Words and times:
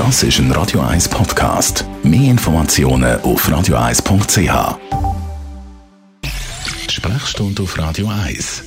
Das 0.00 0.22
ist 0.22 0.38
ein 0.38 0.50
Radio 0.52 0.80
1 0.80 1.10
Podcast. 1.10 1.84
Mehr 2.02 2.30
Informationen 2.30 3.20
auf 3.20 3.46
radio1.ch. 3.46 4.78
Sprechstunde 6.90 7.62
auf 7.62 7.78
Radio 7.78 8.08
1. 8.08 8.64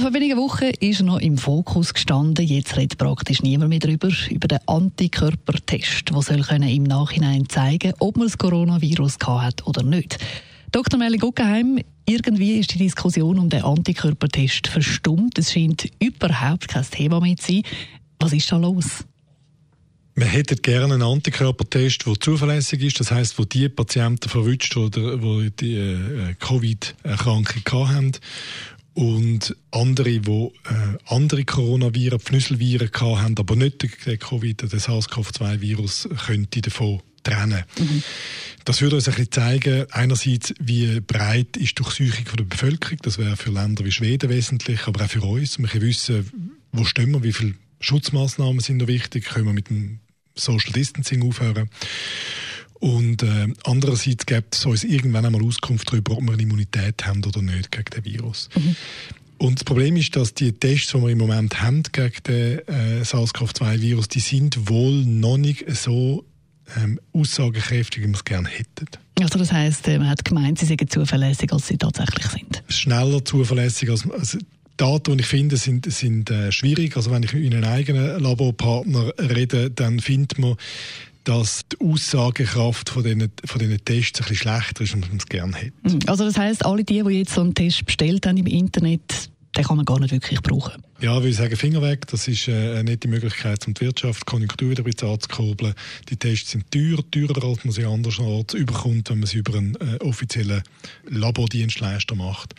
Vor 0.00 0.14
wenigen 0.14 0.38
Wochen 0.38 0.70
ist 0.80 1.00
er 1.00 1.04
noch 1.04 1.20
im 1.20 1.36
Fokus 1.36 1.92
gestanden. 1.92 2.46
Jetzt 2.46 2.78
redet 2.78 2.96
praktisch 2.96 3.42
niemand 3.42 3.68
mehr 3.68 3.78
darüber, 3.78 4.08
über 4.30 4.48
den 4.48 4.60
Antikörpertest, 4.66 6.08
der 6.10 6.22
soll 6.22 6.40
können 6.40 6.70
im 6.70 6.84
Nachhinein 6.84 7.46
zeigen 7.50 7.92
ob 7.98 8.16
man 8.16 8.28
das 8.28 8.38
Coronavirus 8.38 9.18
hat 9.26 9.66
oder 9.66 9.82
nicht. 9.82 10.16
Dr. 10.72 10.98
Melli 10.98 11.18
Guggenheim, 11.18 11.78
irgendwie 12.06 12.58
ist 12.58 12.72
die 12.72 12.78
Diskussion 12.78 13.38
um 13.38 13.50
den 13.50 13.64
Antikörpertest 13.64 14.68
verstummt. 14.68 15.38
Es 15.38 15.52
scheint 15.52 15.90
überhaupt 16.02 16.68
kein 16.68 16.90
Thema 16.90 17.20
mehr 17.20 17.36
zu 17.36 17.52
sein. 17.52 17.62
Was 18.18 18.32
ist 18.32 18.50
da 18.50 18.56
los? 18.56 19.04
Wir 20.18 20.26
hätten 20.26 20.62
gerne 20.62 20.94
einen 20.94 21.02
Antikörpertest, 21.02 22.06
der 22.06 22.14
zuverlässig 22.18 22.82
ist. 22.82 23.00
Das 23.00 23.10
heißt, 23.10 23.38
wo 23.38 23.44
die 23.44 23.68
Patienten 23.68 24.30
verwünscht 24.30 24.74
oder 24.74 25.22
wo 25.22 25.42
die 25.42 25.76
äh, 25.76 26.34
Covid-Erkrankung 26.40 27.88
haben 27.90 28.12
und 28.94 29.54
andere, 29.72 30.18
die 30.18 30.30
äh, 30.30 30.96
andere 31.04 31.44
Coronaviren, 31.44 32.18
Pfnüsselviren 32.18 32.90
haben, 32.94 33.34
aber 33.36 33.56
nicht 33.56 33.82
den 34.06 34.18
Covid, 34.18 34.62
den 34.62 34.80
SARS-CoV-2-Virus, 34.80 36.08
könnte 36.24 36.62
davon 36.62 37.02
trennen. 37.22 37.64
Mhm. 37.78 38.02
Das 38.64 38.80
würde 38.80 38.96
uns 38.96 39.08
ein 39.08 39.14
bisschen 39.16 39.32
zeigen, 39.32 39.84
einerseits, 39.90 40.54
wie 40.58 40.98
breit 41.00 41.58
ist 41.58 41.78
die 41.78 41.82
Durchsuchung 41.82 42.24
der 42.38 42.44
Bevölkerung, 42.44 42.98
das 43.02 43.18
wäre 43.18 43.36
für 43.36 43.50
Länder 43.50 43.84
wie 43.84 43.92
Schweden 43.92 44.30
wesentlich, 44.30 44.86
aber 44.86 45.04
auch 45.04 45.10
für 45.10 45.22
uns. 45.22 45.58
Wir 45.58 45.68
können 45.68 45.84
wissen, 45.84 46.30
wo 46.72 46.84
stehen 46.86 47.12
wir, 47.12 47.22
wie 47.22 47.34
viele 47.34 47.54
Schutzmaßnahmen 47.80 48.60
sind 48.60 48.78
noch 48.78 48.86
wichtig, 48.86 49.26
können 49.26 49.44
wir 49.44 49.52
mit 49.52 49.68
dem 49.68 50.00
Social 50.36 50.72
Distancing 50.72 51.26
aufhören. 51.26 51.68
Und 52.78 53.22
äh, 53.22 53.48
andererseits 53.64 54.26
gibt 54.26 54.54
es 54.54 54.66
uns 54.66 54.84
irgendwann 54.84 55.24
einmal 55.24 55.42
Auskunft 55.42 55.88
darüber, 55.90 56.12
ob 56.12 56.22
wir 56.22 56.32
eine 56.32 56.42
Immunität 56.42 57.06
haben 57.06 57.24
oder 57.24 57.40
nicht 57.42 57.72
gegen 57.72 57.90
den 57.90 58.04
Virus. 58.04 58.48
Mhm. 58.54 58.76
Und 59.38 59.58
das 59.58 59.64
Problem 59.64 59.96
ist, 59.96 60.16
dass 60.16 60.34
die 60.34 60.52
Tests, 60.52 60.92
die 60.92 61.00
wir 61.00 61.08
im 61.10 61.18
Moment 61.18 61.60
haben 61.60 61.82
gegen 61.92 62.22
den 62.26 62.58
äh, 62.68 63.02
SARS-CoV-2-Virus, 63.02 64.08
die 64.08 64.20
sind 64.20 64.68
wohl 64.68 65.04
noch 65.04 65.36
nicht 65.36 65.64
so 65.74 66.24
ähm, 66.76 66.98
aussagekräftig, 67.12 68.02
wie 68.02 68.08
wir 68.08 68.14
es 68.14 68.24
gerne 68.24 68.48
hätten. 68.48 68.86
Also 69.20 69.38
das 69.38 69.52
heisst, 69.52 69.86
äh, 69.88 69.98
man 69.98 70.08
hat 70.08 70.24
gemeint, 70.24 70.58
sie 70.58 70.66
seien 70.66 70.88
zuverlässig, 70.88 71.52
als 71.52 71.66
sie 71.66 71.76
tatsächlich 71.76 72.26
sind? 72.26 72.62
Schneller 72.68 73.24
zuverlässig, 73.24 73.90
als, 73.90 74.10
als 74.10 74.38
Daten, 74.76 75.16
die 75.16 75.22
ich 75.22 75.26
finde, 75.26 75.56
sind, 75.56 75.90
sind 75.90 76.30
äh, 76.30 76.52
schwierig. 76.52 76.96
Also 76.96 77.10
wenn 77.10 77.22
ich 77.22 77.32
mit 77.32 77.52
einem 77.52 77.64
eigenen 77.64 78.20
Laborpartner 78.20 79.12
rede, 79.18 79.70
dann 79.70 80.00
findet 80.00 80.38
man, 80.38 80.56
dass 81.24 81.62
die 81.68 81.84
Aussagekraft 81.84 82.90
von 82.90 83.02
diesen, 83.02 83.32
von 83.44 83.58
diesen 83.58 83.84
Tests 83.84 84.20
ein 84.20 84.28
bisschen 84.28 84.36
schlechter 84.36 84.84
ist, 84.84 84.94
als 84.94 85.08
man 85.08 85.18
es 85.18 85.26
gerne 85.26 85.56
hätte. 85.56 85.72
Mhm. 85.82 85.98
Also 86.06 86.24
das 86.24 86.38
heißt, 86.38 86.64
alle 86.64 86.84
die, 86.84 87.02
die 87.02 87.18
jetzt 87.18 87.34
so 87.34 87.40
einen 87.40 87.54
Test 87.54 87.84
bestellt 87.84 88.26
haben 88.26 88.36
im 88.36 88.46
Internet, 88.46 89.30
den 89.56 89.64
kann 89.64 89.76
man 89.76 89.86
gar 89.86 89.98
nicht 89.98 90.12
wirklich 90.12 90.40
brauchen. 90.40 90.82
Ja, 91.00 91.20
ich 91.20 91.36
sagen, 91.36 91.56
Finger 91.56 91.82
weg. 91.82 92.06
Das 92.08 92.28
ist 92.28 92.46
äh, 92.46 92.52
eine 92.52 92.84
nette 92.84 93.08
Möglichkeit, 93.08 93.66
um 93.66 93.74
die 93.74 93.80
Wirtschaft, 93.80 94.20
die 94.20 94.24
Konjunktur 94.30 94.70
wieder 94.70 94.82
ein 94.82 94.84
bisschen 94.84 95.08
anzukurbeln. 95.08 95.74
Die 96.10 96.16
Tests 96.16 96.50
sind 96.50 96.70
teuer, 96.70 96.98
teurer, 97.10 97.44
als 97.44 97.64
man 97.64 97.72
sie 97.72 97.84
andernorts 97.84 98.54
überkommt, 98.54 99.10
wenn 99.10 99.18
man 99.18 99.26
sie 99.26 99.38
über 99.38 99.56
einen 99.56 99.74
äh, 99.76 99.96
offiziellen 100.04 100.62
Labordienstleister 101.08 102.14
macht 102.14 102.54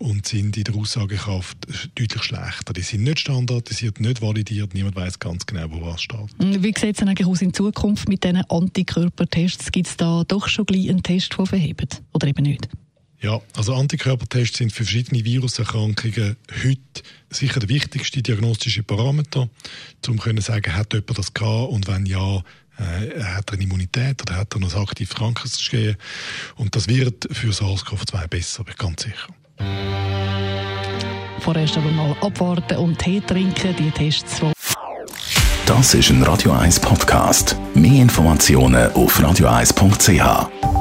und 0.00 0.26
sind 0.26 0.56
in 0.56 0.64
der 0.64 0.74
Aussagekraft 0.74 1.58
deutlich 1.94 2.22
schlechter. 2.22 2.72
Die 2.72 2.80
sind 2.80 3.04
nicht 3.04 3.20
standardisiert, 3.20 4.00
nicht 4.00 4.22
validiert, 4.22 4.72
niemand 4.74 4.96
weiß 4.96 5.18
ganz 5.18 5.44
genau, 5.44 5.70
wo 5.70 5.82
was 5.82 6.02
steht. 6.02 6.30
Wie 6.38 6.68
sieht 6.68 6.84
es 6.84 6.96
denn 6.96 7.08
eigentlich 7.08 7.28
aus 7.28 7.42
in 7.42 7.52
Zukunft 7.52 8.08
mit 8.08 8.24
diesen 8.24 8.42
Antikörpertests? 8.48 9.70
Gibt 9.70 9.88
es 9.88 9.96
da 9.96 10.24
doch 10.26 10.48
schon 10.48 10.64
gleich 10.64 10.88
einen 10.88 11.02
Test, 11.02 11.36
der 11.38 11.46
verhebt 11.46 12.02
oder 12.14 12.26
eben 12.26 12.42
nicht? 12.42 12.68
Ja, 13.20 13.42
also 13.54 13.74
Antikörpertests 13.74 14.56
sind 14.56 14.72
für 14.72 14.84
verschiedene 14.84 15.22
Viruserkrankungen 15.22 16.36
heute 16.64 17.02
sicher 17.28 17.60
der 17.60 17.68
wichtigste 17.68 18.22
diagnostische 18.22 18.82
Parameter, 18.82 19.50
um 20.08 20.18
zu 20.18 20.40
sagen, 20.40 20.74
hat 20.74 20.94
jemand 20.94 21.18
das 21.18 21.34
gehabt 21.34 21.70
und 21.70 21.86
wenn 21.86 22.06
ja, 22.06 22.42
äh, 22.78 23.22
hat 23.22 23.50
er 23.50 23.54
eine 23.54 23.64
Immunität 23.64 24.22
oder 24.22 24.36
hat 24.36 24.54
er 24.54 24.60
noch 24.60 24.74
ein 24.74 24.80
aktives 24.80 25.14
Krankheitsgeschehen. 25.14 25.96
Und 26.56 26.74
das 26.74 26.88
wird 26.88 27.28
für 27.30 27.50
SARS-CoV-2 27.50 28.26
besser, 28.28 28.64
bin 28.64 28.72
ich 28.72 28.78
ganz 28.78 29.02
sicher. 29.02 29.28
Vorerst 31.52 31.76
aber 31.76 31.90
mal 31.90 32.14
abwarten 32.20 32.76
und 32.76 32.96
Tee 32.96 33.20
trinken, 33.20 33.74
die 33.76 33.90
Tests. 33.90 34.40
Das 35.66 35.94
ist 35.94 36.10
ein 36.10 36.22
Radio 36.22 36.52
1 36.52 36.78
Podcast. 36.78 37.56
Mehr 37.74 38.02
Informationen 38.02 38.92
auf 38.92 39.18
radio1.ch. 39.18 40.79